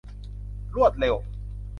[0.75, 1.15] รวดเร็ว